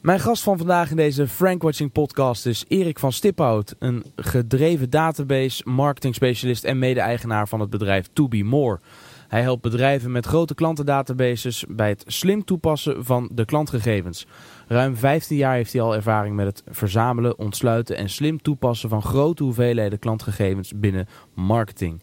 [0.00, 3.74] Mijn gast van vandaag in deze Frankwatching podcast is Erik van Stiphout.
[3.78, 8.80] Een gedreven database, marketing specialist en mede-eigenaar van het bedrijf To Be More.
[9.28, 14.26] Hij helpt bedrijven met grote klantendatabases bij het slim toepassen van de klantgegevens.
[14.66, 19.02] Ruim 15 jaar heeft hij al ervaring met het verzamelen, ontsluiten en slim toepassen van
[19.02, 22.02] grote hoeveelheden klantgegevens binnen marketing.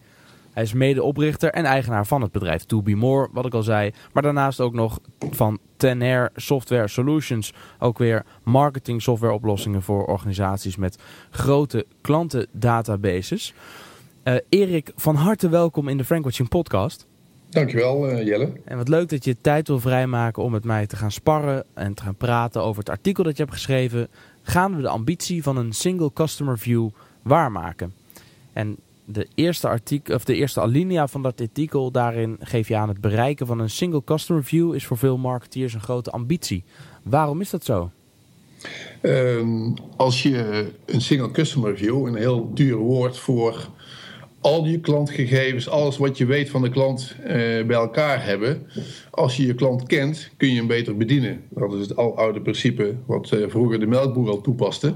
[0.57, 3.91] Hij is medeoprichter en eigenaar van het bedrijf To Be More, wat ik al zei.
[4.13, 7.53] Maar daarnaast ook nog van Tenair Software Solutions.
[7.79, 10.97] Ook weer marketing software oplossingen voor organisaties met
[11.29, 13.54] grote klantendatabases.
[14.23, 17.05] Uh, Erik, van harte welkom in de Frankwatching podcast.
[17.49, 18.51] Dankjewel uh, Jelle.
[18.65, 21.93] En wat leuk dat je tijd wil vrijmaken om met mij te gaan sparren en
[21.93, 24.07] te gaan praten over het artikel dat je hebt geschreven.
[24.41, 26.89] Gaan we de ambitie van een single customer view
[27.21, 27.93] waarmaken?
[28.54, 28.77] En
[29.10, 33.02] de eerste, artikel, of de eerste alinea van dat artikel, daarin geef je aan het
[33.02, 36.64] bereiken van een single customer view is voor veel marketeers een grote ambitie.
[37.03, 37.92] Waarom is dat zo?
[39.02, 43.69] Um, als je een single customer view, een heel duur woord voor
[44.41, 47.27] al je klantgegevens, alles wat je weet van de klant uh,
[47.66, 48.67] bij elkaar hebben.
[49.09, 51.42] Als je je klant kent, kun je hem beter bedienen.
[51.49, 54.94] Dat is het oude principe wat uh, vroeger de melkboer al toepaste.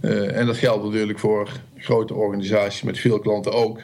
[0.00, 1.48] Uh, en dat geldt natuurlijk voor
[1.82, 3.80] grote organisaties met veel klanten ook.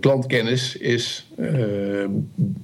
[0.00, 1.30] klantkennis is,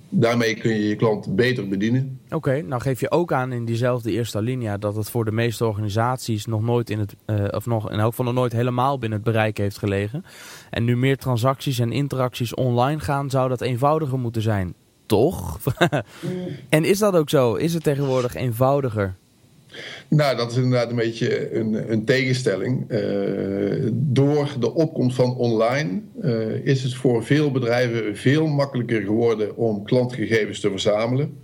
[0.09, 2.21] daarmee kun je je klant beter bedienen.
[2.31, 5.67] Oké, nou geef je ook aan in diezelfde eerste alinea dat het voor de meeste
[5.67, 7.15] organisaties nog nooit in het,
[7.55, 10.25] of nog in elk geval nog nooit helemaal binnen het bereik heeft gelegen.
[10.71, 14.75] En nu meer transacties en interacties online gaan, zou dat eenvoudiger moeten zijn.
[15.07, 15.59] Toch?
[16.69, 17.55] en is dat ook zo?
[17.55, 19.17] Is het tegenwoordig eenvoudiger?
[20.15, 22.91] Nou, dat is inderdaad een beetje een, een tegenstelling.
[22.91, 29.57] Uh, door de opkomst van online uh, is het voor veel bedrijven veel makkelijker geworden
[29.57, 31.37] om klantgegevens te verzamelen.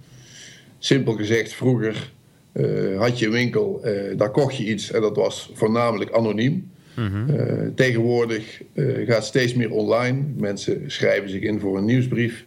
[0.78, 2.12] Simpel gezegd, vroeger
[2.52, 3.80] uh, had je een winkel,
[4.16, 6.70] daar kocht je iets en dat was voornamelijk anoniem.
[6.94, 7.26] Mm
[7.74, 8.62] tegenwoordig
[9.06, 10.20] gaat steeds meer online.
[10.36, 12.44] Mensen schrijven zich in voor een nieuwsbrief.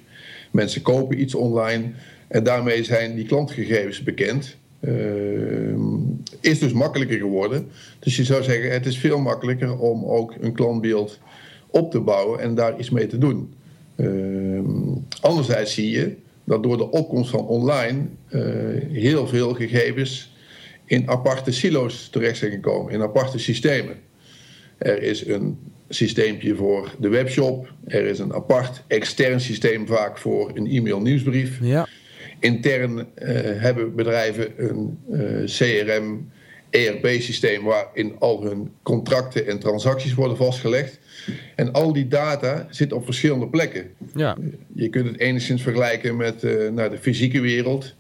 [0.51, 1.91] Mensen kopen iets online.
[2.27, 4.59] En daarmee zijn die klantgegevens bekend.
[4.81, 5.75] Uh,
[6.39, 7.69] is dus makkelijker geworden.
[7.99, 11.19] Dus je zou zeggen, het is veel makkelijker om ook een klantbeeld
[11.69, 13.53] op te bouwen en daar iets mee te doen.
[13.95, 14.59] Uh,
[15.21, 17.99] anderzijds zie je dat door de opkomst van online
[18.29, 18.41] uh,
[18.91, 20.33] heel veel gegevens
[20.85, 23.95] in aparte silo's terecht zijn gekomen, in aparte systemen.
[24.77, 25.57] Er is een
[25.89, 27.73] systeempje voor de webshop.
[27.85, 31.59] Er is een apart extern systeem vaak voor een e-mail nieuwsbrief.
[31.61, 31.87] Ja.
[32.41, 33.05] Intern uh,
[33.61, 36.31] hebben bedrijven een uh, CRM,
[36.69, 40.99] ERP-systeem waarin al hun contracten en transacties worden vastgelegd.
[41.55, 43.89] En al die data zit op verschillende plekken.
[44.15, 44.37] Ja.
[44.73, 47.95] Je kunt het enigszins vergelijken met uh, naar de fysieke wereld.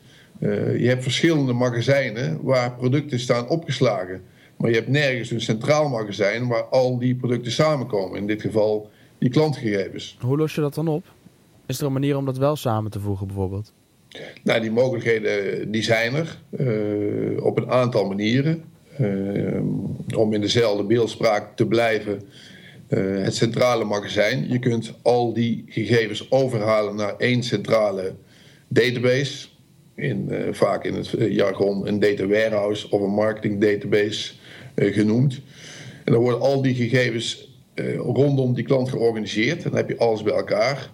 [0.77, 4.21] je hebt verschillende magazijnen waar producten staan opgeslagen.
[4.57, 8.19] Maar je hebt nergens een centraal magazijn waar al die producten samenkomen.
[8.19, 10.17] In dit geval die klantgegevens.
[10.19, 11.03] Hoe los je dat dan op?
[11.65, 13.73] Is er een manier om dat wel samen te voegen bijvoorbeeld?
[14.43, 18.63] Nou, die mogelijkheden die zijn er uh, op een aantal manieren.
[19.01, 19.61] Uh,
[20.15, 22.21] om in dezelfde beeldspraak te blijven.
[22.89, 24.49] Uh, het centrale magazijn.
[24.49, 28.13] Je kunt al die gegevens overhalen naar één centrale
[28.67, 29.47] database.
[29.95, 34.33] In, vaak in het jargon een data warehouse of een marketing database
[34.73, 35.41] eh, genoemd.
[36.03, 39.63] En dan worden al die gegevens eh, rondom die klant georganiseerd.
[39.63, 40.91] En dan heb je alles bij elkaar.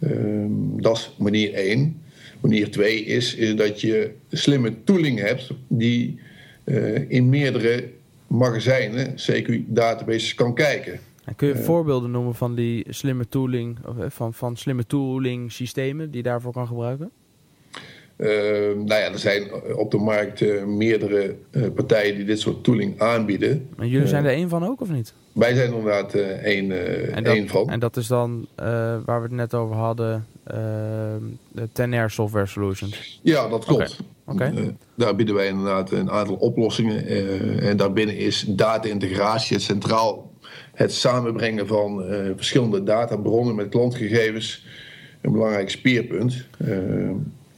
[0.00, 2.02] Ehm, dat is manier 1.
[2.46, 6.18] Manier 2 is, is dat je slimme tooling hebt die
[6.64, 7.90] uh, in meerdere
[8.26, 11.00] magazijnen, CQ-databases, kan kijken.
[11.24, 16.10] En kun je uh, voorbeelden noemen van die slimme tooling, van, van slimme tooling systemen
[16.10, 17.10] die je daarvoor kan gebruiken?
[18.16, 18.28] Uh,
[18.74, 23.00] nou ja, er zijn op de markt uh, meerdere uh, partijen die dit soort tooling
[23.00, 23.68] aanbieden.
[23.78, 25.14] En jullie zijn er één van ook, of niet?
[25.32, 26.72] Wij zijn inderdaad één,
[27.24, 27.70] één van.
[27.70, 28.46] En dat is dan
[29.04, 30.26] waar we het net over hadden,
[31.52, 33.20] de Tenair Software Solutions?
[33.22, 33.98] Ja, dat klopt.
[34.24, 34.50] Okay.
[34.50, 34.74] Okay.
[34.94, 37.06] daar bieden wij inderdaad een aantal oplossingen.
[37.60, 40.30] en daarbinnen is data-integratie, het centraal
[40.72, 42.04] het samenbrengen van
[42.36, 44.64] verschillende databronnen met klantgegevens
[45.20, 46.46] een belangrijk speerpunt.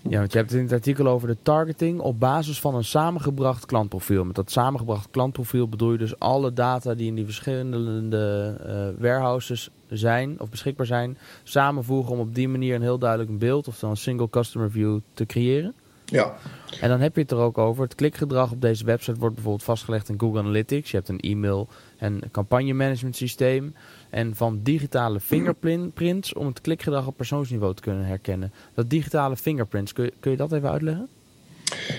[0.09, 2.85] Ja, want je hebt het in het artikel over de targeting op basis van een
[2.85, 4.25] samengebracht klantprofiel.
[4.25, 9.71] Met dat samengebracht klantprofiel bedoel je dus alle data die in die verschillende uh, warehouses
[9.89, 13.91] zijn of beschikbaar zijn, samenvoegen om op die manier een heel duidelijk beeld, of dan
[13.91, 15.75] een single customer view te creëren.
[16.05, 16.35] Ja.
[16.81, 17.83] En dan heb je het er ook over.
[17.83, 20.91] Het klikgedrag op deze website wordt bijvoorbeeld vastgelegd in Google Analytics.
[20.91, 21.69] Je hebt een e-mail
[21.99, 23.75] en campagne management systeem.
[24.11, 28.53] En van digitale fingerprints om het klikgedrag op persoonsniveau te kunnen herkennen.
[28.75, 31.09] Dat digitale fingerprints, kun je, kun je dat even uitleggen?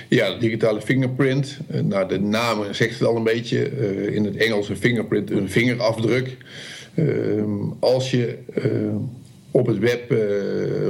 [0.10, 1.60] Ja, digitale fingerprint.
[1.72, 3.72] Uh, nou, de naam zegt het al een beetje.
[3.72, 6.38] Uh, in het Engels een fingerprint, een vingerafdruk.
[6.94, 8.38] Ehm, als je
[9.52, 10.12] op het web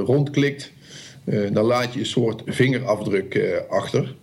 [0.04, 0.72] rondklikt,
[1.52, 4.14] dan laat je een soort vingerafdruk achter.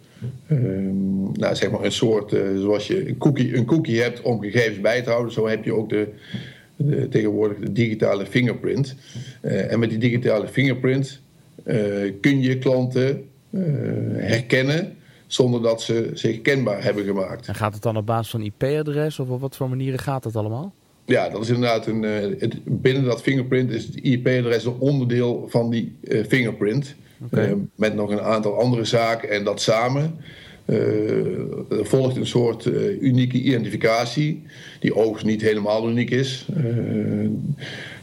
[0.47, 4.81] Ehm, nou, zeg maar een soort, zoals je een cookie, een cookie hebt om gegevens
[4.81, 6.07] bij te houden, zo heb je ook de,
[6.77, 8.95] de tegenwoordig de digitale fingerprint.
[9.41, 11.21] en met die digitale fingerprint
[12.21, 13.62] kun je klanten eh,
[14.15, 14.95] herkennen
[15.27, 17.47] zonder dat ze zich kenbaar hebben gemaakt.
[17.47, 20.35] En gaat het dan op basis van IP-adres of op wat voor manieren gaat dat
[20.35, 20.74] allemaal?
[21.06, 22.03] Ja, dat is inderdaad een.
[22.03, 25.95] Eh, het, binnen dat fingerprint is het IP-adres een onderdeel van die
[26.27, 26.95] fingerprint.
[27.75, 30.15] met nog een aantal andere zaken en dat samen.
[30.68, 32.66] Er volgt een soort
[33.00, 34.44] unieke identificatie,
[34.80, 36.46] die overigens niet helemaal uniek is.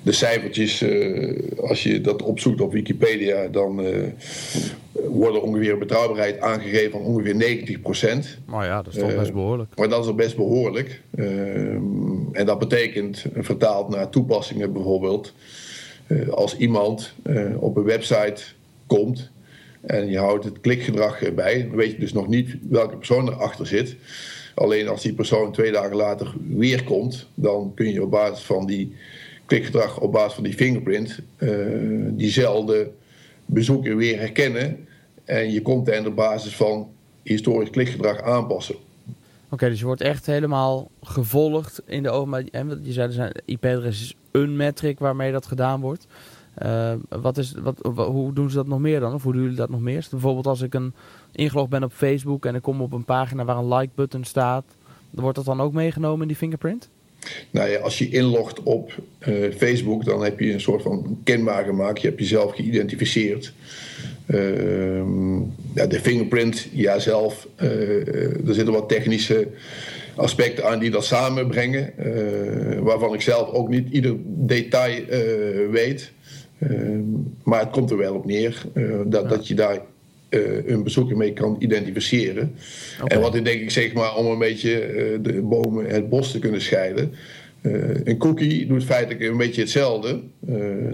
[0.03, 0.85] de cijfertjes,
[1.61, 3.81] als je dat opzoekt op Wikipedia, dan
[5.09, 8.39] worden ongeveer een betrouwbaarheid aangegeven van ongeveer 90 procent.
[8.45, 9.77] Maar ja, dat is toch best eh, behoorlijk.
[9.77, 11.01] maar dat is al best behoorlijk.
[12.33, 15.33] En dat betekent, vertaald naar toepassingen bijvoorbeeld,
[16.07, 17.15] uh, als iemand
[17.59, 18.43] op een website
[18.87, 19.31] komt
[19.87, 23.67] en je houdt het klikgedrag bij, dan weet je dus nog niet welke persoon erachter
[23.67, 23.97] zit.
[24.55, 28.67] Alleen als die persoon twee dagen later weer komt, dan kun je op basis van
[28.67, 28.97] die
[29.47, 31.19] klikgedrag, op basis van die fingerprint,
[32.11, 32.91] diezelfde
[33.47, 34.87] bezoeker weer herkennen
[35.25, 36.89] en je content op basis van
[37.23, 38.75] historisch klikgedrag aanpassen.
[39.49, 42.49] Oké, dus je wordt echt helemaal gevolgd in de ogen.
[42.83, 46.07] Je zei, IP-adres is een metric waarmee dat gedaan wordt.
[46.63, 49.15] Uh, wat is, wat, hoe doen ze dat nog meer dan?
[49.15, 50.07] Of hoe doen jullie dat nog meer?
[50.11, 50.95] Bijvoorbeeld als ik een
[51.33, 54.65] ingelogd ben op Facebook en ik kom op een pagina waar een like-button staat,
[55.11, 56.89] wordt dat dan ook meegenomen in die fingerprint?
[57.51, 58.93] Nou ja, als je inlogt op
[59.29, 62.01] uh, Facebook, dan heb je een soort van kenbaar gemaakt.
[62.01, 63.53] Je hebt jezelf geïdentificeerd.
[64.27, 65.03] Uh,
[65.75, 69.49] ja, de fingerprint, ja zelf, uh, er zitten wat technische
[70.15, 71.93] aspecten aan die dat samenbrengen.
[72.85, 75.05] Waarvan ik zelf ook niet ieder detail
[75.71, 76.13] weet.
[76.69, 77.03] Ehm,
[77.43, 78.63] maar het komt er wel op neer
[79.07, 79.81] dat, dat je daar
[80.35, 82.55] uh, een bezoeker mee kan identificeren.
[83.05, 86.31] En wat ik denk ik zeg maar om een beetje uh, de bomen het bos
[86.31, 87.13] te kunnen scheiden.
[88.05, 90.21] Een cookie doet feitelijk een beetje hetzelfde.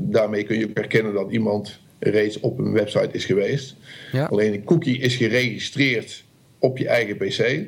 [0.00, 3.76] daarmee kun je ook herkennen dat iemand reeds op een website is geweest.
[4.12, 4.24] Ja.
[4.24, 6.24] Alleen een cookie is geregistreerd
[6.58, 7.58] op je eigen pc.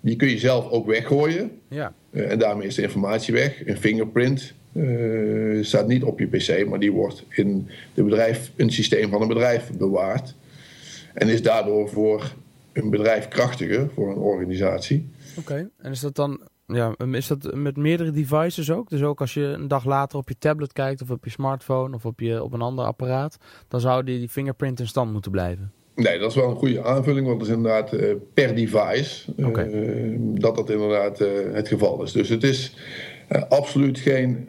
[0.00, 1.50] Die kun je zelf ook weggooien.
[1.68, 1.94] Ja.
[2.10, 3.66] en daarmee is de informatie weg.
[3.66, 4.54] Een fingerprint
[5.62, 9.28] staat niet op je pc, maar die wordt in de bedrijf, een systeem van een
[9.28, 10.34] bedrijf bewaard.
[11.14, 12.34] En is daardoor voor
[12.72, 15.08] een bedrijf krachtiger, voor een organisatie.
[15.38, 18.88] Oké, en is dat dan ja, is dat met meerdere devices ook?
[18.88, 21.94] Dus ook als je een dag later op je tablet kijkt of op je smartphone
[21.94, 23.36] of op, je, op een ander apparaat,
[23.68, 25.72] dan zou die, die fingerprint in stand moeten blijven?
[25.94, 30.16] Nee, dat is wel een goede aanvulling, want het is inderdaad uh, per device uh,
[30.18, 32.12] dat dat inderdaad uh, het geval is.
[32.12, 32.76] Dus het is
[33.48, 34.48] absoluut geen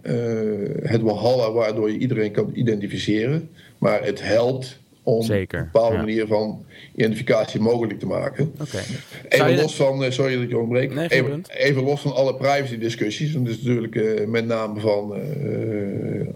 [0.83, 6.27] het walhalla waardoor je iedereen kan identificeren, maar het helpt om Zeker, een bepaalde manier
[6.27, 6.65] van
[6.95, 8.53] identificatie mogelijk te maken.
[8.61, 8.83] Okay.
[9.29, 12.35] Even los van, eh, sorry dat ik je ontbreek, nee, even, even, los van alle
[12.35, 13.35] privacy discussies.
[13.35, 16.27] En dat is natuurlijk uh, met name van, uh,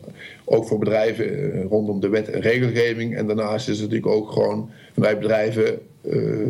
[0.45, 3.16] ook voor bedrijven rondom de wet en regelgeving.
[3.16, 5.80] En daarnaast is het natuurlijk ook gewoon vanuit bedrijven,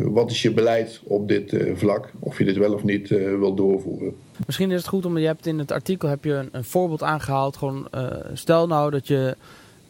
[0.02, 2.10] wat is je beleid op dit vlak?
[2.18, 4.14] Of je dit wel of niet wil doorvoeren.
[4.46, 7.02] Misschien is het goed om, je hebt in het artikel heb je een, een voorbeeld
[7.02, 7.56] aangehaald.
[7.56, 7.88] Gewoon,
[8.32, 9.36] stel nou dat je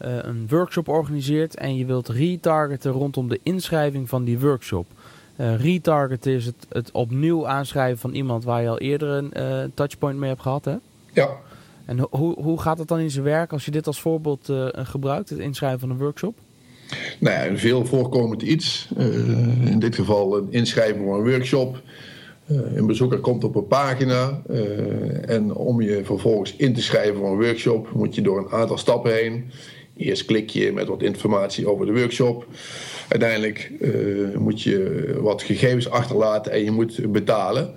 [0.00, 4.86] een workshop organiseert en je wilt retargeten rondom de inschrijving van die workshop.
[5.40, 9.64] Uh, retargeten is het, het opnieuw aanschrijven van iemand waar je al eerder een uh,
[9.74, 10.64] touchpoint mee hebt gehad.
[10.64, 10.74] Hè?
[11.12, 11.28] Ja.
[11.84, 15.30] En hoe, hoe gaat het dan in zijn werk als je dit als voorbeeld gebruikt,
[15.30, 16.38] het inschrijven van een workshop?
[17.18, 18.88] Nou ja, een veel voorkomend iets.
[19.64, 21.82] in dit geval een inschrijving voor een workshop.
[22.46, 24.42] een bezoeker komt op een pagina
[25.26, 28.78] en om je vervolgens in te schrijven voor een workshop moet je door een aantal
[28.78, 29.50] stappen heen.
[30.00, 32.46] Eerst klik je met wat informatie over de workshop.
[33.08, 37.70] Uiteindelijk uh, moet je wat gegevens achterlaten en je moet betalen.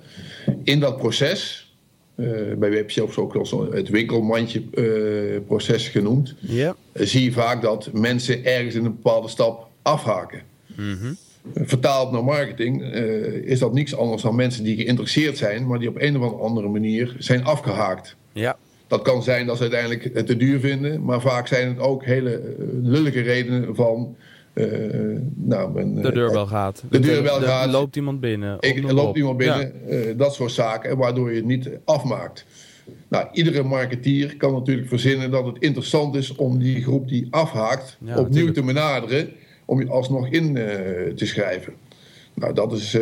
[0.62, 1.72] In dat proces,
[2.16, 6.34] uh, bij webshops ook wel het winkelmandje uh, proces genoemd,
[6.92, 10.42] zie je vaak dat mensen ergens in een bepaalde stap afhaken.
[10.76, 11.16] Mm
[11.54, 12.82] Vertaald naar marketing
[13.44, 16.68] is dat niks anders dan mensen die geïnteresseerd zijn, maar die op een of andere
[16.68, 18.16] manier zijn afgehaakt.
[18.32, 18.56] Ja.
[18.86, 22.04] Dat kan zijn dat ze uiteindelijk het te duur vinden, maar vaak zijn het ook
[22.04, 22.42] hele eh,
[22.82, 24.16] lullige redenen van.
[24.54, 26.82] Uh, nou, men, de deurbel gaat.
[26.90, 27.70] De, de deurbel de, gaat.
[27.70, 28.56] loopt iemand binnen.
[28.60, 29.72] Ik, loopt iemand binnen.
[29.88, 32.46] Uh, dat soort zaken, waardoor je het niet afmaakt.
[33.08, 37.98] Nou, iedere marketeer kan natuurlijk verzinnen dat het interessant is om die groep die afhaakt
[38.16, 39.28] opnieuw te benaderen,
[39.64, 40.64] om je alsnog in uh,
[41.14, 41.72] te schrijven.
[42.34, 42.92] Nou, dat is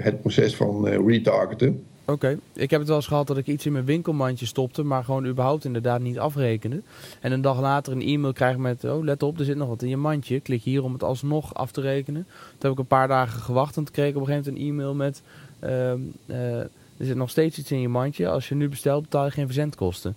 [0.00, 1.84] het proces van retargeten.
[2.12, 5.04] Oké, ik heb het wel eens gehad dat ik iets in mijn winkelmandje stopte, maar
[5.04, 6.82] gewoon überhaupt inderdaad niet afrekende.
[7.20, 9.82] En een dag later een e-mail krijg met, oh let op, er zit nog wat
[9.82, 10.40] in je mandje.
[10.40, 12.26] Klik hier om het alsnog af te rekenen.
[12.48, 14.64] Toen heb ik een paar dagen gewacht en toen kreeg ik op een gegeven moment
[14.64, 15.22] een e-mail met,
[15.64, 16.60] uh,
[16.96, 18.28] er zit nog steeds iets in je mandje.
[18.28, 20.14] Als je nu bestelt betaal je geen verzendkosten.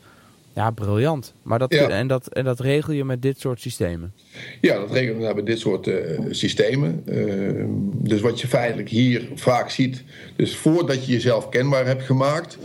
[0.56, 1.34] Ja, briljant.
[1.42, 4.14] Maar dat, En, dat, en dat regel je met dit soort systemen?
[4.62, 7.04] Ja, dat regelen we met dit soort uh, systemen.
[7.06, 10.04] Uh, dus wat je feitelijk hier vaak ziet...
[10.36, 12.58] dus voordat je jezelf kenbaar hebt gemaakt...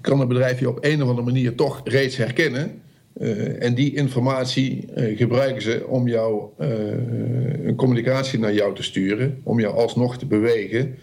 [0.00, 2.82] kan een bedrijf je op een of andere manier toch reeds herkennen...
[3.20, 6.48] Uh, en die informatie gebruiken ze om jou
[7.64, 10.96] een communicatie naar jou te sturen, om jou alsnog te bewegen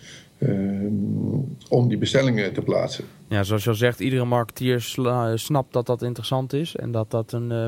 [1.72, 3.06] om die bestellingen te plaatsen.
[3.28, 4.82] Ja, zoals je al zegt, iedere marketeer
[5.36, 7.66] snapt dat dat interessant is en dat dat een, uh,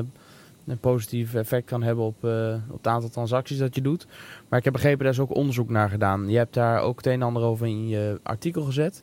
[0.66, 4.06] een positief effect kan hebben op, uh, op het aantal transacties dat je doet.
[4.48, 6.28] Maar ik heb begrepen, daar is ook onderzoek naar gedaan.
[6.30, 9.02] Je hebt daar ook het een en ander over in je artikel gezet.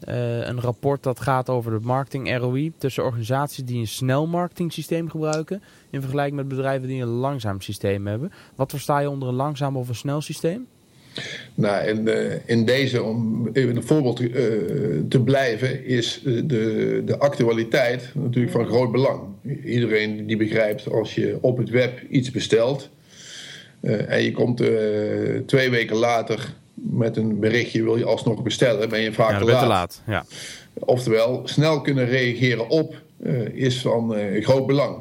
[0.00, 5.10] Een rapport dat gaat over de marketing ROI tussen organisaties die een snel marketing systeem
[5.10, 8.32] gebruiken in vergelijking met bedrijven die een langzaam systeem hebben.
[8.54, 10.66] Wat versta je onder een langzaam of een snel systeem?
[11.54, 14.30] Nou, en uh, in deze, om even een voorbeeld uh,
[15.08, 19.20] te blijven, is de, de actualiteit natuurlijk van groot belang.
[19.64, 22.88] Iedereen die begrijpt als je op het web iets bestelt
[23.80, 24.62] en je komt
[25.46, 29.44] twee weken later met een berichtje, wil je alsnog bestellen, ben je vaak ja, te,
[29.44, 29.60] laat.
[29.60, 30.02] te laat.
[30.06, 30.24] Ja.
[30.74, 32.94] Oftewel, snel kunnen reageren op
[33.52, 34.96] is van groot belang.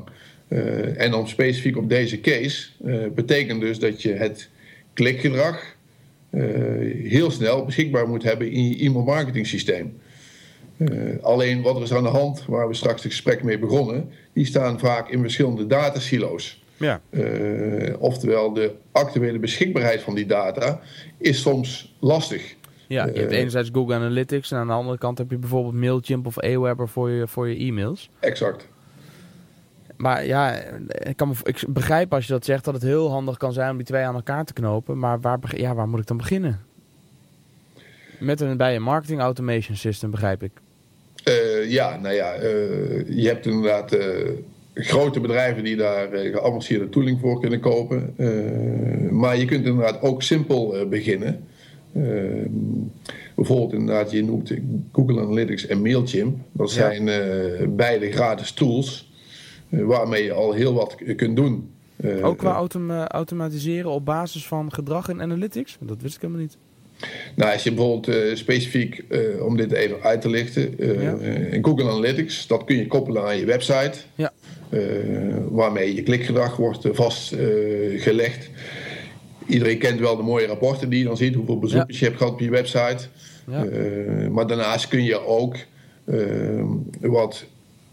[0.97, 2.67] en om specifiek op deze case
[3.15, 4.49] betekent dus dat je het
[4.93, 5.74] klikgedrag eh,
[7.03, 9.97] heel snel beschikbaar moet hebben in je e-mail marketing systeem.
[10.77, 14.09] Uh, alleen wat er is aan de hand, waar we straks het gesprek mee begonnen,
[14.33, 16.63] die staan vaak in verschillende datasilo's.
[16.77, 17.01] Ja.
[17.09, 20.81] Uh, oftewel, de actuele beschikbaarheid van die data
[21.17, 22.55] is soms lastig.
[22.87, 26.25] Ja, je hebt enerzijds Google Analytics en aan de andere kant heb je bijvoorbeeld Mailchimp
[26.25, 28.09] of Aweber voor je, voor je e-mails.
[28.19, 28.67] Exact.
[29.97, 30.53] Maar ja,
[30.87, 33.77] ik, kan ik begrijp als je dat zegt dat het heel handig kan zijn om
[33.77, 34.99] die twee aan elkaar te knopen.
[34.99, 36.59] Maar waar, ja, waar moet ik dan beginnen?
[38.19, 40.51] Met een, bij een marketing automation system, begrijp ik.
[41.27, 42.43] Uh, ja, nou ja, uh,
[43.09, 44.01] je hebt inderdaad uh,
[44.73, 48.13] grote bedrijven die daar geavanceerde tooling voor kunnen kopen.
[49.11, 51.43] maar je kunt inderdaad ook simpel beginnen.
[53.35, 54.53] bijvoorbeeld inderdaad, je noemt
[54.91, 56.37] Google Analytics en Mailchimp.
[56.51, 57.05] Dat zijn
[57.75, 59.04] beide gratis tools.
[59.69, 61.69] Eh, waarmee je al heel wat kunt doen.
[61.95, 65.77] Eh, Ook qua eh, autom automatiseren op basis van gedrag en analytics?
[65.79, 66.57] Dat wist ik helemaal niet.
[67.35, 69.03] Nou, als je bijvoorbeeld specifiek,
[69.41, 70.79] om dit even uit te lichten,
[71.51, 73.93] in Google Analytics, dat kun je koppelen aan je website.
[74.15, 74.33] Ja.
[75.49, 78.49] waarmee je klikgedrag wordt vastgelegd.
[79.47, 82.33] Iedereen kent wel de mooie rapporten die je dan ziet, hoeveel bezoekers je hebt gehad
[82.33, 83.07] op je website.
[83.47, 83.65] Ja.
[84.29, 85.55] maar daarnaast kun je ook
[87.01, 87.45] wat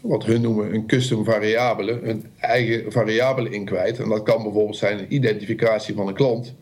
[0.02, 3.98] wat hun noemen een custom variabele, een eigen variabele in kwijt.
[3.98, 6.54] En dat kan bijvoorbeeld zijn een identificatie van een klant.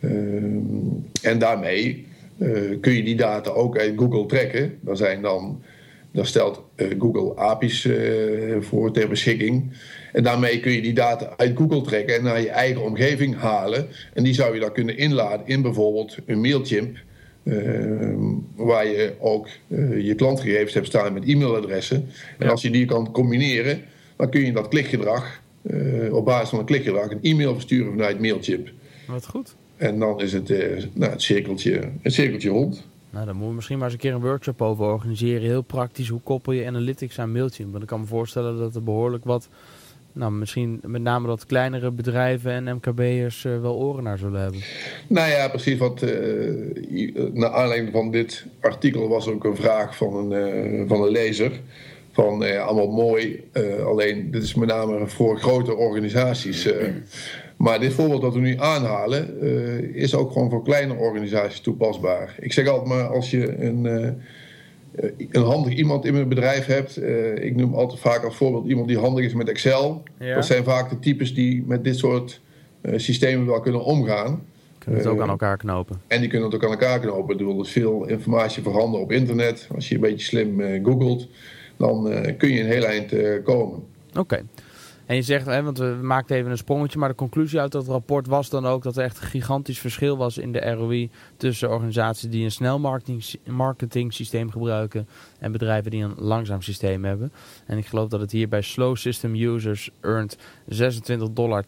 [0.00, 0.58] Ehm,
[1.22, 2.06] en daarmee
[2.38, 4.78] eh, kun je die data ook uit Google trekken.
[4.80, 5.62] Daar zijn dan,
[6.12, 9.72] daar stelt uh, Google API's uh, voor ter beschikking.
[10.12, 13.88] En daarmee kun je die data uit Google trekken en naar je eigen omgeving halen.
[14.14, 16.96] En die zou je dan kunnen inladen in bijvoorbeeld een Mailchimp
[18.56, 22.08] waar je ook uh, je klantgegevens hebt staan met e-mailadressen.
[22.38, 23.82] En als je die kan combineren,
[24.16, 28.20] dan kun je dat klikgedrag, uh, op basis van een klikgedrag, een e-mail versturen vanuit
[28.20, 28.70] Mailchimp.
[29.06, 29.54] Wat goed.
[29.76, 32.86] En dan is het, uh, nou, het, cirkeltje, het cirkeltje rond.
[33.10, 35.42] Nou, dan moeten we misschien maar eens een keer een workshop over organiseren.
[35.42, 37.70] Heel praktisch, hoe koppel je analytics aan Mailchimp?
[37.70, 39.48] Want ik kan me voorstellen dat er behoorlijk wat
[40.18, 44.60] nou, misschien met name dat kleinere bedrijven en MKB'ers uh, wel oren naar zullen hebben.
[45.06, 45.78] Nou ja, precies.
[45.78, 51.02] Wat, uh, naar aanleiding van dit artikel was ook een vraag van een, uh, van
[51.02, 51.52] een lezer.
[52.12, 53.50] Van allemaal mooi,
[53.84, 56.68] alleen dit is met name voor grote organisaties.
[57.56, 59.40] maar dit voorbeeld dat we nu aanhalen,
[59.94, 62.34] is ook gewoon voor kleine organisaties toepasbaar.
[62.40, 64.08] Ik zeg altijd maar, als je een eh,
[65.30, 66.96] een handig iemand in een bedrijf hebt.
[66.96, 70.02] Eh, ik noem altijd vaak als voorbeeld iemand die handig is met Excel.
[70.18, 72.40] Dat zijn vaak de types die met dit soort
[72.82, 74.42] uh, systemen wel kunnen omgaan.
[74.78, 76.00] Kunnen het ook aan elkaar knopen.
[76.06, 77.38] En die kunnen het ook aan elkaar knopen.
[77.38, 79.68] Er is veel informatie voorhanden op internet.
[79.74, 81.28] Als je een beetje slim googelt,
[81.76, 83.82] dan kun je een heel eind komen.
[84.16, 84.42] Oké.
[85.08, 87.86] En je zegt, hè, want we maakten even een sprongetje, maar de conclusie uit dat
[87.86, 91.70] rapport was dan ook dat er echt een gigantisch verschil was in de ROI tussen
[91.70, 97.32] organisaties die een snel marketing, marketing systeem gebruiken en bedrijven die een langzaam systeem hebben.
[97.66, 100.38] En ik geloof dat het hier bij slow system users earned
[100.68, 101.64] 26,20 dollar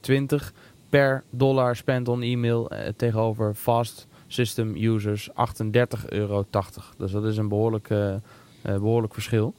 [0.89, 5.35] per dollar spent on e-mail eh, tegenover fast system users 38,80
[6.09, 6.47] euro.
[6.97, 7.89] Dus dat is een behoorlijk,
[8.63, 9.55] behoorlijk verschil.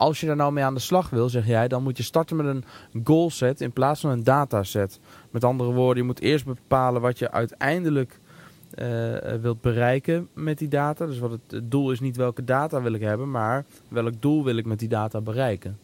[0.00, 2.36] Als je daar nou mee aan de slag wil, zeg jij, dan moet je starten
[2.36, 2.64] met een
[3.04, 5.00] goal set in plaats van een dataset.
[5.30, 8.18] Met andere woorden, je moet eerst bepalen wat je uiteindelijk
[8.74, 8.86] uh,
[9.40, 11.06] wilt bereiken met die data.
[11.06, 14.56] Dus wat het, doel is niet welke data wil ik hebben, maar welk doel wil
[14.56, 15.78] ik met die data bereiken.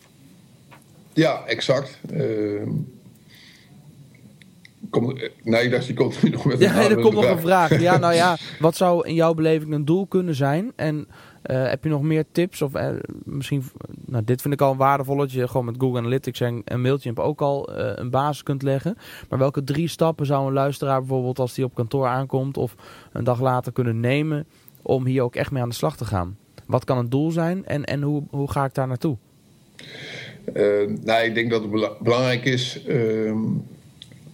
[1.13, 1.99] Ja, exact.
[2.13, 2.63] Uh,
[4.91, 7.39] kom, nee, ik dacht, je komt nu nog met een Ja, er komt nog een
[7.39, 7.81] vraag.
[7.81, 10.73] Ja, nou ja, wat zou in jouw beleving een doel kunnen zijn?
[10.77, 11.09] En
[11.55, 12.63] heb je nog meer tips?
[12.63, 12.89] Of uh,
[13.25, 13.65] misschien,
[14.05, 16.81] nou, dit vind ik al een waardevol dat je gewoon met Google Analytics en, en
[16.81, 18.97] Mailchimp ook al uh, een basis kunt leggen.
[19.29, 22.75] Maar welke drie stappen zou een luisteraar bijvoorbeeld als die op kantoor aankomt of
[23.13, 24.47] een dag later kunnen nemen
[24.83, 26.37] om hier ook echt mee aan de slag te gaan?
[26.67, 29.17] Wat kan het doel zijn en, en hoe, hoe ga ik daar naartoe?
[31.05, 33.39] nou, ik denk dat het belangrijk is ehm,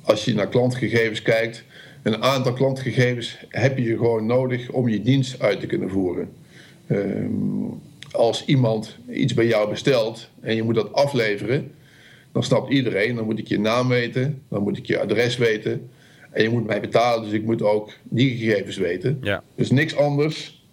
[0.03, 1.65] als je naar klantgegevens kijkt.
[2.03, 6.29] Een aantal klantgegevens heb je gewoon nodig om je dienst uit te kunnen voeren.
[6.87, 7.31] Ehm,
[8.13, 11.71] als iemand iets bij jou bestelt en je moet dat afleveren,
[12.33, 13.15] dan snapt iedereen.
[13.15, 15.91] Dan moet ik je naam weten, dan moet ik je adres weten.
[16.31, 19.19] En je moet mij betalen, dus ik moet ook die gegevens weten.
[19.23, 19.43] Ja.
[19.55, 20.67] Dus niks anders.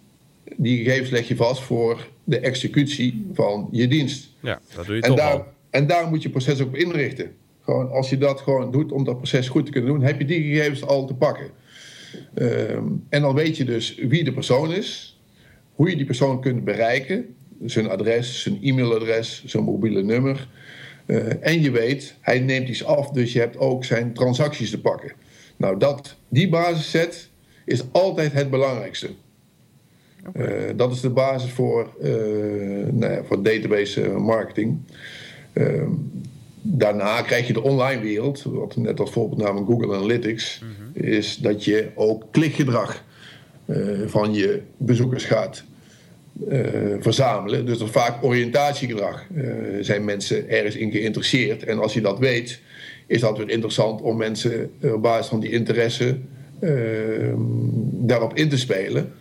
[0.56, 4.28] Die gegevens leg je vast voor de executie van je dienst.
[4.40, 7.32] Ja, dat doe je en toch daar, En daar moet je proces ook op inrichten.
[7.60, 10.24] Gewoon, als je dat gewoon doet om dat proces goed te kunnen doen, heb je
[10.24, 11.50] die gegevens al te pakken.
[12.34, 15.19] Ehm, en dan weet je dus wie de persoon is
[15.80, 17.34] hoe je die persoon kunt bereiken.
[17.64, 20.48] Zijn adres, zijn e-mailadres, zijn mobiele nummer.
[21.06, 24.80] Uh, en je weet, hij neemt iets af, dus je hebt ook zijn transacties te
[24.80, 25.12] pakken.
[25.56, 27.28] Nou, dat, die basisset
[27.64, 29.10] is altijd het belangrijkste.
[30.36, 30.46] Uh,
[30.76, 32.10] dat is de basis voor, uh,
[32.92, 34.78] nou ja, voor database marketing.
[35.52, 35.90] Ehm,
[36.62, 41.04] daarna krijg je de online wereld, wat net als voorbeeld namen Google Analytics, mhm.
[41.06, 43.04] is dat je ook klikgedrag
[44.06, 45.64] van je bezoekers gaat
[46.48, 46.60] uh,
[47.00, 47.66] verzamelen.
[47.66, 49.24] Dus dat vaak oriëntatiegedrag.
[49.34, 51.64] Uh, zijn mensen ergens in geïnteresseerd?
[51.64, 52.60] En als je dat weet,
[53.06, 56.18] is dat weer interessant om mensen eh, op basis van die interesse
[57.92, 59.12] daarop in te spelen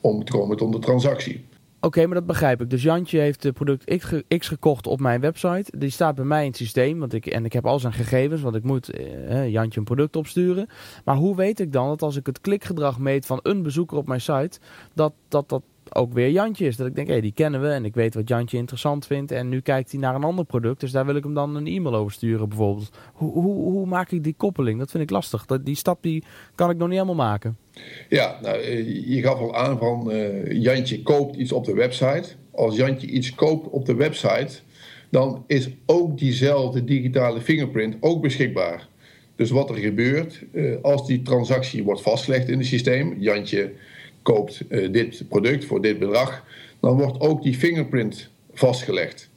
[0.00, 1.44] om te komen tot de transactie.
[1.86, 2.70] Oké, maar dat begrijp ik.
[2.70, 3.98] Dus Jantje heeft de product
[4.38, 5.78] X, gekocht op mijn website.
[5.78, 6.98] Die staat bij mij in het systeem.
[6.98, 10.16] Want ik, en ik heb al zijn gegevens, want ik moet eh, Jantje een product
[10.16, 10.68] opsturen.
[11.04, 14.06] Maar hoe weet ik dan dat als ik het klikgedrag meet van een bezoeker op
[14.06, 14.58] mijn site,
[14.94, 15.62] dat dat, dat
[15.94, 16.76] ook weer Jantje is.
[16.76, 19.32] Dat ik denk, hé, hey, die kennen we en ik weet wat Jantje interessant vindt.
[19.32, 21.66] En nu kijkt hij naar een ander product, dus daar wil ik hem dan een
[21.66, 22.90] e-mail over sturen bijvoorbeeld.
[23.12, 24.78] Hoe, hoe, hoe maak ik die koppeling?
[24.78, 25.46] Dat vind ik lastig.
[25.46, 27.56] Dat, die stap die kan ik nog niet helemaal maken.
[28.08, 32.28] Ja, nou, eh, je gaf al aan van uh, Jantje koopt iets op de website.
[32.50, 34.58] Als Jantje iets koopt op de website,
[35.10, 38.88] dan is ook diezelfde digitale fingerprint ook beschikbaar.
[39.36, 43.72] Dus wat er gebeurt uh, als die transactie wordt vastgelegd in het systeem, Jantje
[44.26, 46.44] koopt uh, dit product voor dit bedrag,
[46.80, 49.28] dan wordt ook die fingerprint vastgelegd.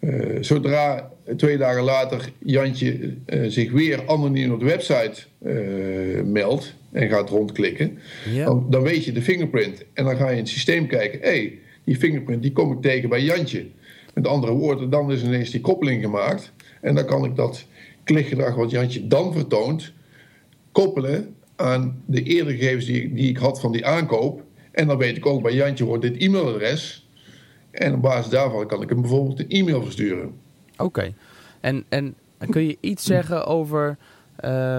[0.00, 5.22] Uh, zodra twee dagen later Jantje uh, zich weer anoniem op de website
[6.24, 7.98] meldt en gaat rondklikken,
[8.32, 8.44] ja.
[8.44, 9.84] dan, dan, weet je de fingerprint.
[9.92, 12.80] En dan ga je in het systeem kijken, hé, hey, die fingerprint die kom ik
[12.80, 13.66] tegen bij Jantje.
[14.14, 16.52] Met andere woorden, dan is ineens die koppeling gemaakt.
[16.80, 17.66] En dan kan ik dat
[18.04, 19.92] klikgedrag wat Jantje dan vertoont,
[20.72, 24.42] koppelen aan de eerdere gegevens die, die ik had van die aankoop.
[24.70, 27.08] En dan weet ik ook bij Jantje wordt dit e-mailadres.
[27.70, 30.32] En op basis daarvan kan ik hem bijvoorbeeld een e-mail versturen.
[30.76, 31.14] Oké.
[31.60, 32.14] En, en
[32.50, 33.96] kun je iets zeggen over.
[34.44, 34.78] Uh,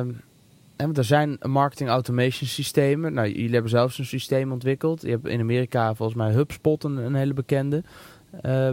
[0.78, 3.14] er zijn marketing automation systemen.
[3.14, 5.02] Nou, jullie hebben zelfs een systeem ontwikkeld.
[5.02, 7.84] Je hebt in Amerika volgens mij HubSpot, een, een hele bekende.
[8.46, 8.70] Uh,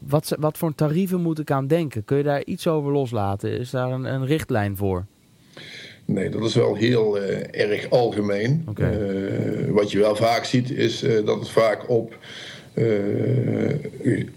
[0.00, 2.04] wat, wat voor tarieven moet ik aan denken?
[2.04, 3.58] Kun je daar iets over loslaten?
[3.58, 5.04] Is daar een, een richtlijn voor?
[6.06, 8.64] Nee, dat is wel heel uh, erg algemeen.
[8.68, 8.92] Okay.
[8.92, 12.18] Uh, wat je wel vaak ziet is uh, dat het vaak op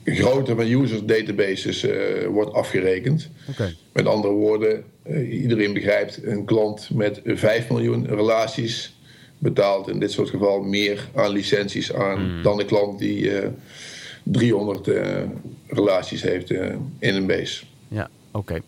[0.03, 1.86] grote users databases
[2.29, 3.29] wordt afgerekend.
[3.49, 3.75] Okay.
[3.93, 4.84] Met andere woorden,
[5.32, 8.95] iedereen begrijpt, een klant met 5 miljoen relaties
[9.38, 12.43] betaalt in dit soort gevallen meer aan licenties aan mm.
[12.43, 13.32] dan een klant die
[14.23, 14.89] 300
[15.67, 16.49] relaties heeft
[16.99, 17.63] in een base.
[17.88, 18.62] Ja, oké.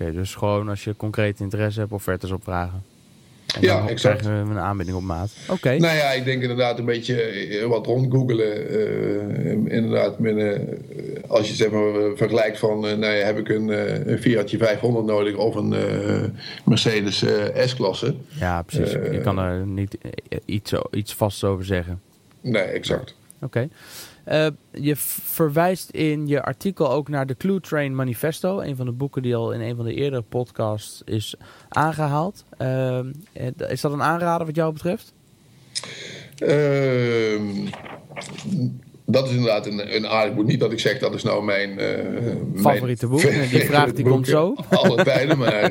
[0.00, 2.82] Oké, dus gewoon als je concreet interesse hebt, offertes opvragen.
[3.54, 4.18] En ja, exact.
[4.18, 5.30] krijgen we een aanbieding op maat.
[5.48, 5.76] Oké.
[5.76, 8.72] Nou ja, ik denk inderdaad een beetje eh, wat rond googelen.
[8.72, 10.58] Uh, inderdaad, met, uh,
[11.26, 13.68] als je zeg maar vergelijkt van, nou ja, heb ik een,
[14.10, 15.74] een Fiatje 500 nodig of een
[16.64, 17.24] Mercedes
[17.64, 18.14] S-klasse.
[18.38, 18.92] Ja, precies.
[18.92, 19.98] je kan er niet
[20.44, 22.00] iets, iets vast over zeggen.
[22.40, 23.14] Nee, exact.
[23.40, 23.68] Oké.
[24.24, 28.60] Eh, je verwijst in je artikel ook naar de Clue Train Manifesto.
[28.60, 31.34] Een van de boeken die al in een van de eerdere podcasts is
[31.68, 32.44] aangehaald.
[32.62, 32.98] Uh,
[33.68, 35.12] is dat een aanrader wat jou betreft?
[36.38, 37.42] Ehm,
[39.04, 40.46] dat is inderdaad een, een aardig boek.
[40.46, 41.80] Niet dat ik zeg dat is nou mijn...
[42.56, 43.20] Favoriete boek?
[43.50, 44.54] Die vraag die komt zo.
[44.70, 45.70] Alle tijden, maar...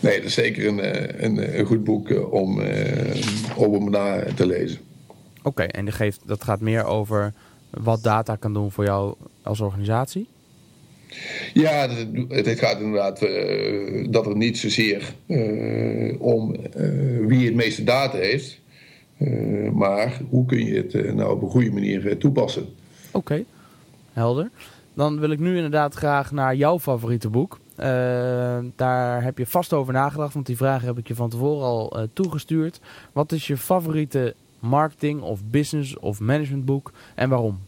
[0.00, 2.62] Nee, dat is zeker een, een, een goed boek om,
[3.56, 4.78] om hem na te lezen.
[5.46, 7.32] Oké, en die geeft, dat gaat meer over
[7.70, 10.28] wat data kan doen voor jou als organisatie?
[11.52, 17.54] Ja, het, het gaat inderdaad uh, dat er niet zozeer uh, om uh, wie het
[17.54, 18.60] meeste data heeft,
[19.72, 22.66] maar hoe kun je het nou op een goede manier toepassen.
[23.10, 23.44] Oké,
[24.12, 24.50] helder.
[24.94, 27.58] Dan wil ik nu inderdaad graag naar jouw favoriete boek.
[28.76, 32.08] daar heb je vast over nagedacht, want die vraag heb ik je van tevoren al
[32.12, 32.80] toegestuurd.
[33.12, 37.58] Wat is je favoriete marketing of business of managementboek en waarom?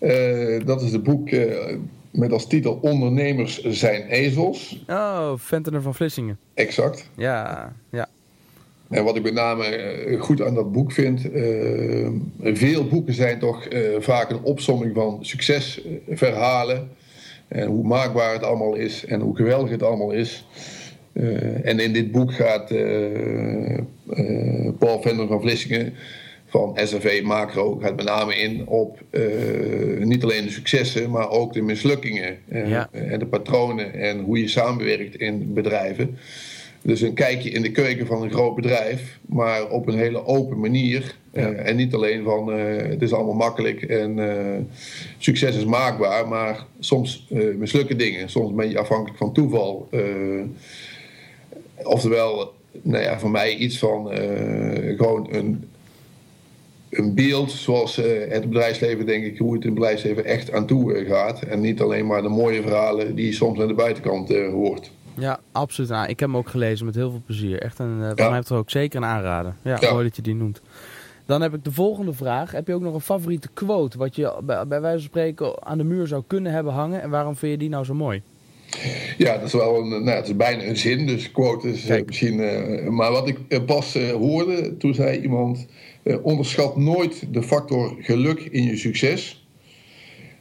[0.00, 1.76] Uh, dat is het boek uh,
[2.10, 4.84] met als titel Ondernemers zijn ezels.
[4.88, 6.38] Oh, Ventener van Vlissingen.
[6.54, 7.08] Exact.
[7.16, 8.08] Ja, ja.
[8.88, 11.20] En wat ik met name uh, goed aan dat boek vind,
[12.42, 13.68] veel boeken zijn toch
[13.98, 16.88] vaak een opsomming van succesverhalen.
[17.48, 20.46] En hoe maakbaar het allemaal is en hoe geweldig het allemaal is.
[21.62, 22.68] En in dit boek gaat
[24.78, 25.94] Paul Venter van Vlissingen
[26.46, 29.00] van SRV Macro gaat met name in op
[29.98, 32.88] niet alleen de successen, maar ook de mislukkingen ja.
[32.92, 36.18] en de patronen en hoe je samenwerkt in bedrijven.
[36.82, 40.60] Dus een kijkje in de keuken van een groot bedrijf, maar op een hele open
[40.60, 41.14] manier.
[41.32, 41.50] Ja.
[41.50, 44.68] Uh, en niet alleen van het is allemaal makkelijk en
[45.18, 47.26] succes is maakbaar, maar soms
[47.56, 48.30] mislukken dingen.
[48.30, 49.88] Soms ben je afhankelijk van toeval.
[51.82, 54.08] Oftewel, nou ja, voor mij iets van
[54.96, 55.68] gewoon een
[56.90, 60.66] een beeld zoals uh, het bedrijfsleven, denk ik, hoe het in het bedrijfsleven echt aan
[60.66, 61.42] toe uh, gaat.
[61.42, 64.90] En niet alleen maar de mooie verhalen die je soms aan de buitenkant hoort.
[65.14, 65.90] Ja, absoluut.
[65.90, 67.62] Nou, ik heb hem ook gelezen met heel veel plezier.
[67.62, 68.30] Echt een, ja.
[68.30, 69.54] mij er ook zeker een aanrader.
[69.62, 70.60] Ja, ja, mooi dat je die noemt.
[71.26, 72.52] Dan heb ik de volgende vraag.
[72.52, 75.78] Heb je ook nog een favoriete quote wat je bij, bij wijze van spreken aan
[75.78, 77.02] de muur zou kunnen hebben hangen?
[77.02, 78.22] En waarom vind je die nou zo mooi?
[79.18, 82.36] Ja, dat is wel een, nou, het is bijna een zin, dus quote is misschien.
[82.94, 85.66] maar wat ik pas hoorde, toen zei iemand
[86.02, 89.46] uh, onderschat nooit de factor geluk in je succes.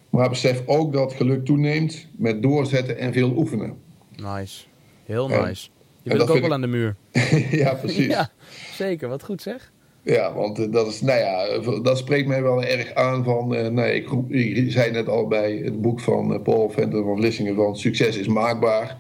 [0.10, 3.78] Maar besef ook dat geluk toeneemt met doorzetten en veel oefenen.
[4.16, 4.66] Nice.
[5.06, 5.70] Heel nice.
[6.02, 6.96] Je bent ook wel aan de muur.
[7.52, 8.06] ja, precies.
[8.18, 8.30] ja,
[8.74, 9.10] zeker.
[9.10, 9.72] Wat goed zeg.
[10.08, 13.56] Ja, want uh, dat, is, nou ja, dat spreekt mij wel erg aan van...
[13.56, 14.10] Uh, nee, ik,
[14.58, 17.56] ik, zei net al bij het boek van Paul Venter van Vlissingen...
[17.56, 18.98] van succes is maakbaar.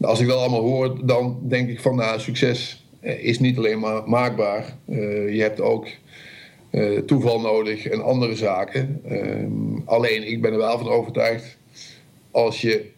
[0.00, 1.96] Als ik dat allemaal hoor, dan denk ik van...
[1.96, 4.76] nou, succes eh, is niet alleen maar maakbaar.
[4.84, 5.86] Eh, je hebt ook
[6.70, 9.00] eh, toeval nodig en andere zaken.
[9.04, 11.58] Ehm, alleen, ik ben er wel van overtuigd,
[12.30, 12.90] als je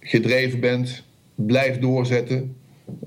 [0.00, 1.04] gedreven bent,
[1.34, 2.56] blijf doorzetten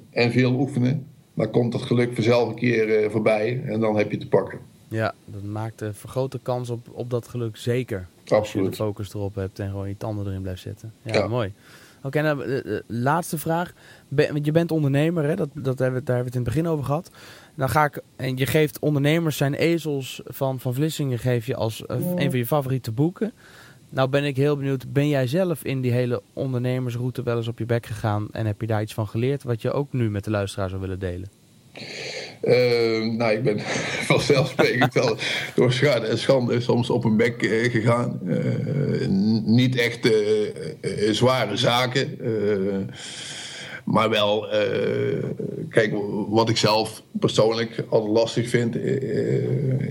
[0.10, 1.08] en veel oefenen,
[1.42, 4.60] dan komt dat geluk vanzelf een keer voorbij en dan heb je te pakken.
[4.88, 8.08] Ja, dat maakt de vergrote kans op, op dat geluk zeker.
[8.20, 8.40] Absoluut.
[8.40, 10.94] Als je de focus erop hebt en gewoon je tanden erin blijft zetten.
[11.02, 11.54] Ja, mooi.
[12.04, 13.74] Oké, nou, de, laatste vraag.
[14.08, 15.36] Want je bent ondernemer, hè?
[15.36, 17.12] Dat, dat hebben we, daar hebben we het in het begin over gehad.
[17.56, 21.84] Dan ga ik, en je geeft ondernemers zijn ezels van, van Vlissingen geef je als
[21.88, 23.34] uh, een van je favoriete boeken.
[23.94, 27.60] Nou ben ik heel benieuwd, ben jij zelf in die hele ondernemersroute wel eens op
[27.60, 30.24] je bek gegaan en heb je daar iets van geleerd wat je ook nu met
[30.24, 31.30] de luisteraar zou willen delen?
[32.44, 33.60] Uh, nou, ik ben
[34.12, 35.18] vanzelfsprekend wel
[35.56, 38.20] door schade en schande soms op een bek uh, gegaan.
[38.26, 39.08] Uh,
[39.46, 42.18] niet echt uh, zware zaken.
[43.92, 44.48] Maar wel,
[45.70, 45.94] kijk,
[46.30, 48.76] wat ik zelf persoonlijk altijd lastig vind,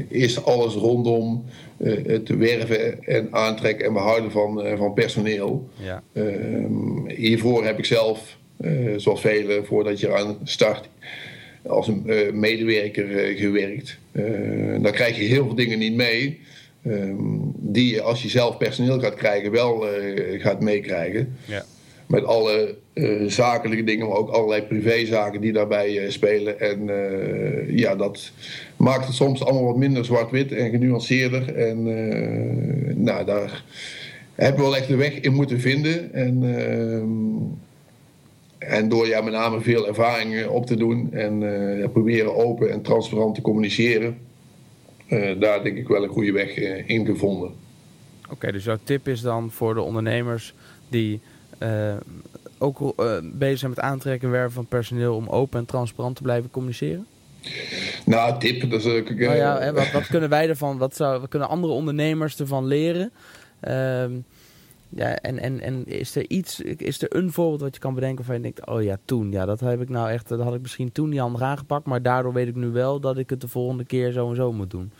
[0.09, 1.45] is alles rondom
[1.83, 5.69] het werven en aantrekken en behouden van, van personeel.
[5.77, 6.03] Ja.
[6.13, 8.37] Ehm, hiervoor heb ik zelf,
[8.97, 10.89] zoals velen, voordat je aan start
[11.67, 13.99] als een medewerker gewerkt.
[14.83, 16.41] Dan krijg je heel veel dingen niet mee.
[16.87, 19.87] Um, die je als je zelf personeel gaat krijgen wel
[20.39, 21.37] gaat meekrijgen.
[21.45, 21.65] Ja.
[22.07, 22.77] Met alle
[23.27, 26.61] zakelijke dingen, maar ook allerlei privézaken die daarbij spelen.
[26.61, 26.89] En
[27.77, 28.33] ja, dat
[28.77, 31.55] maakt het soms allemaal wat minder zwart-wit en genuanceerder.
[31.55, 31.83] En
[33.03, 33.65] nou, daar
[34.35, 36.13] hebben we wel echt de weg in moeten vinden.
[36.13, 36.43] En
[38.59, 42.83] en door ja, met name veel ervaring op te doen en uh, proberen open en
[42.83, 44.19] transparant te communiceren,
[45.39, 47.51] daar denk ik wel een goede weg in gevonden.
[48.31, 50.55] Oké, dus jouw tip is dan voor de ondernemers
[50.89, 51.21] die
[52.61, 56.51] ook bezig zijn met aantrekken en werven van personeel om open en transparant te blijven
[56.51, 57.07] communiceren?
[58.05, 58.70] Nou, tip.
[58.70, 61.73] Dus, uh, nou ja, hè, wat, wat, kunnen wij ervan, wat, zou, wat kunnen andere
[61.73, 63.12] ondernemers ervan leren?
[63.61, 64.12] Ehm,
[64.88, 68.18] ja, en, en, en is er iets, is er een voorbeeld wat je kan bedenken
[68.18, 70.61] waarvan je denkt, oh ja, toen, ja, dat heb ik nou echt, dat had ik
[70.61, 73.49] misschien toen niet handig aangepakt, maar daardoor weet ik nu wel dat ik het de
[73.49, 74.92] volgende keer zo en zo moet doen.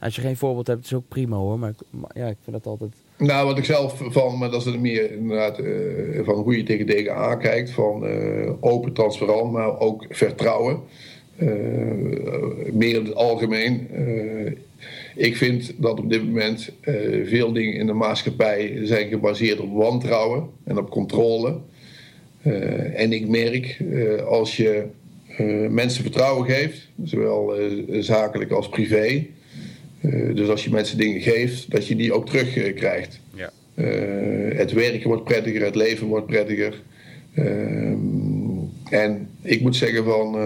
[0.00, 1.72] Als je geen voorbeeld hebt, is ook prima hoor, maar,
[2.14, 2.92] ja, ik vind dat altijd...
[3.16, 6.86] Nou, wat ik zelf van, maar dat is meer inderdaad uh, van hoe je tegen
[6.86, 10.80] dingen aankijkt, van uh, open, transparant, maar ook vertrouwen.
[11.38, 11.48] Uh,
[12.72, 13.88] meer in het algemeen
[15.16, 16.72] ik vind dat op dit moment
[17.24, 21.58] veel dingen in de maatschappij zijn gebaseerd op wantrouwen en op controle.
[22.94, 23.82] En ik merk
[24.26, 24.84] als je
[25.70, 27.54] mensen vertrouwen geeft, zowel
[27.90, 29.26] zakelijk als privé.
[30.34, 33.20] Dus als je mensen dingen geeft, dat je die ook terugkrijgt.
[33.34, 33.50] Ja.
[34.54, 36.82] het werken wordt prettiger, het leven wordt prettiger.
[37.34, 37.98] Ehm,
[38.90, 40.36] en ik moet zeggen van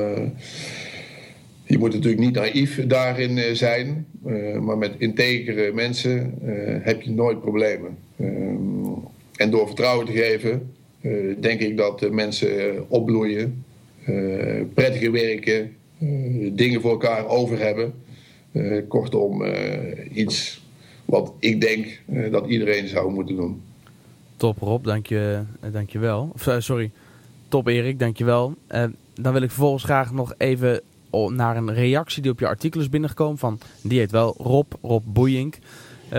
[1.67, 7.03] je moet natuurlijk niet naïef daarin eh, zijn, eh, maar met integere mensen eh, heb
[7.03, 7.97] je nooit problemen.
[9.37, 10.73] en door vertrouwen te geven,
[11.40, 13.64] denk ik dat mensen opbloeien,
[14.75, 15.77] prettiger werken,
[16.53, 17.93] dingen voor elkaar over hebben.
[18.88, 19.45] Kortom,
[20.12, 20.62] iets
[21.05, 23.62] wat ik denk dat iedereen zou moeten doen.
[24.37, 26.31] Top Rob, dank je, dank je wel.
[26.35, 26.90] Of, sorry,
[27.49, 28.55] top Erik, dank je wel.
[29.14, 30.81] dan wil ik vervolgens graag nog even
[31.29, 33.38] naar een reactie die op je artikel is binnengekomen.
[33.38, 35.59] Van, die heet wel Rob, Rob Boeink.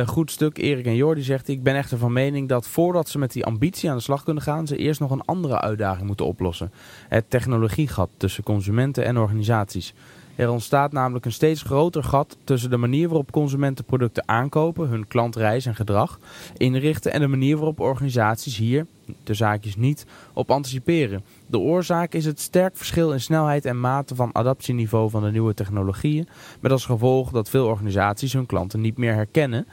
[0.06, 1.48] Goed stuk, Erik en Jordi zegt...
[1.48, 4.44] Ik ben echter van mening dat voordat ze met die ambitie aan de slag kunnen
[4.44, 4.68] gaan...
[4.68, 6.72] ze eerst nog een andere uitdaging moeten oplossen.
[7.08, 9.94] Het technologiegat tussen consumenten en organisaties.
[10.36, 15.08] Er ontstaat namelijk een steeds groter gat tussen de manier waarop consumenten producten aankopen, hun
[15.08, 16.20] klantreis en gedrag
[16.58, 18.86] inrichten en de manier waarop organisaties hier,
[19.24, 21.24] de zaakjes niet, op anticiperen.
[21.48, 25.54] De oorzaak is het sterk verschil in snelheid en mate van adaptieniveau van de nieuwe
[25.54, 26.28] technologieën,
[26.60, 29.68] met als gevolg dat veel organisaties hun klanten niet meer herkennen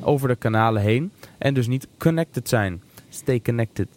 [0.00, 2.82] over de kanalen heen en dus niet connected zijn.
[3.08, 3.88] Stay connected.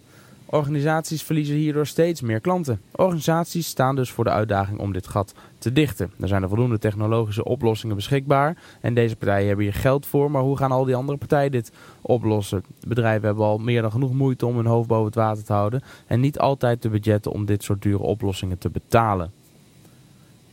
[0.50, 2.82] Organisaties verliezen hierdoor steeds meer klanten.
[2.92, 6.12] Organisaties staan dus voor de uitdaging om dit gat te dichten.
[6.20, 10.42] Er zijn er voldoende technologische oplossingen beschikbaar en deze partijen hebben hier geld voor, maar
[10.42, 12.64] hoe gaan al die andere partijen dit oplossen?
[12.88, 15.84] Bedrijven hebben al meer dan genoeg moeite om hun hoofd boven het water te houden
[16.08, 19.32] en niet altijd de budgetten om dit soort dure oplossingen te betalen.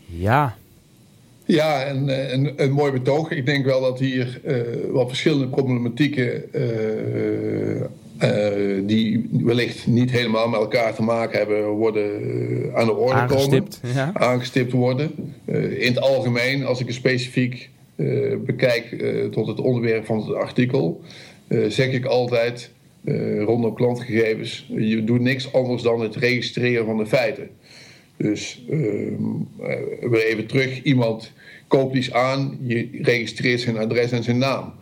[0.06, 0.56] Ja.
[1.44, 3.30] Ja, en, eh, een, een mooi betoog.
[3.30, 7.84] Ik denk wel dat hier uh, wat verschillende problematieken uh,
[8.22, 13.14] uh, die wellicht niet helemaal met elkaar te maken hebben, worden uh, aan de orde
[13.14, 13.96] aangestipt, komen.
[13.96, 14.10] Ja.
[14.14, 15.10] Aangestipt worden.
[15.44, 17.70] Uh, in het algemeen, als ik het specifiek
[18.44, 21.00] bekijk tot het onderwerp van het artikel,
[21.68, 22.70] zeg ik altijd
[23.38, 27.48] rondom klantgegevens: je doet niks anders dan het registreren van de feiten.
[28.16, 28.64] Dus
[30.00, 31.32] weer even terug: iemand
[31.68, 34.72] koopt iets aan, je registreert zijn adres en zijn naam.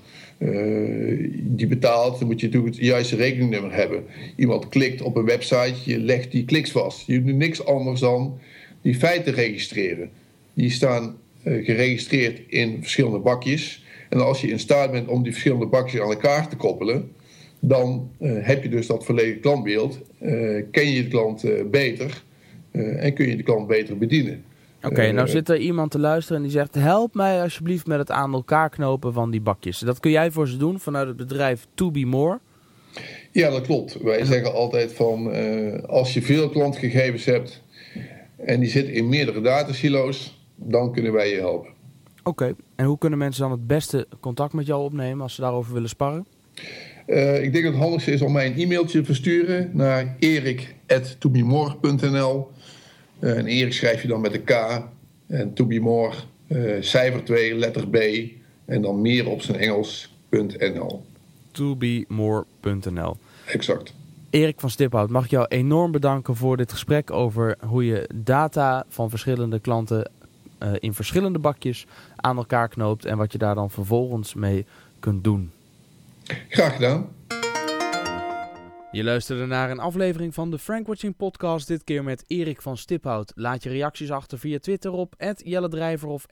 [0.42, 4.04] Uh, die betaalt, dan moet je natuurlijk het juiste rekeningnummer hebben.
[4.36, 7.06] Iemand klikt op een website, je legt die kliks vast.
[7.06, 8.38] Je doet niks anders dan
[8.80, 10.10] die feiten registreren.
[10.54, 13.84] Die staan uh, geregistreerd in verschillende bakjes.
[14.08, 17.10] En als je in staat bent om die verschillende bakjes aan elkaar te koppelen,
[17.60, 20.00] dan uh, heb je dus dat volledige klantbeeld.
[20.70, 22.22] ken je de klant beter
[22.72, 24.44] en kun je de klant beter bedienen.
[24.82, 28.10] Oké, nou zit er iemand te luisteren en die zegt: Help mij alsjeblieft met het
[28.10, 29.78] aan elkaar knopen van die bakjes.
[29.78, 32.38] Dat kun jij voor ze doen vanuit het bedrijf To Be More.
[33.32, 34.02] Ja, dat klopt.
[34.02, 37.62] Wij zeggen altijd van uh, als je veel klantgegevens hebt
[38.36, 41.70] en die zitten in meerdere datasilo's, dan kunnen wij je helpen.
[42.22, 45.72] Oké, en hoe kunnen mensen dan het beste contact met jou opnemen als ze daarover
[45.72, 46.26] willen sparren?
[47.06, 52.50] Uh, ik denk dat het handigste is om mij een e-mailtje te versturen naar erik.tobemore.nl.
[53.22, 54.82] Uh, en Erik schrijf je dan met een K.
[55.26, 56.14] En to be more,
[56.46, 57.96] uh, cijfer 2, letter B.
[58.64, 61.04] En dan meer op zijn Engels.nl.
[61.50, 63.16] Tobemore.nl.
[63.46, 63.94] Exact.
[64.30, 68.84] Erik van Stiphout, mag ik jou enorm bedanken voor dit gesprek over hoe je data
[68.88, 70.10] van verschillende klanten
[70.62, 74.66] uh, in verschillende bakjes aan elkaar knoopt en wat je daar dan vervolgens mee
[75.00, 75.50] kunt doen.
[76.48, 77.08] Graag gedaan.
[78.92, 82.76] Je luisterde naar een aflevering van de Frank Watching Podcast, dit keer met Erik van
[82.76, 83.32] Stiphout.
[83.34, 86.26] Laat je reacties achter via Twitter op @jelledrijver of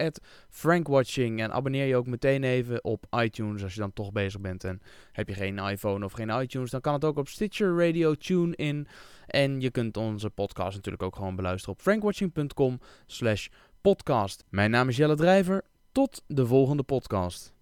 [0.48, 4.64] @frankwatching en abonneer je ook meteen even op iTunes als je dan toch bezig bent.
[4.64, 4.80] En
[5.12, 8.56] heb je geen iPhone of geen iTunes, dan kan het ook op Stitcher Radio Tune
[8.56, 8.86] in.
[9.26, 14.44] En je kunt onze podcast natuurlijk ook gewoon beluisteren op frankwatching.com/podcast.
[14.48, 15.64] Mijn naam is Jelle Drijver.
[15.92, 17.58] Tot de volgende podcast.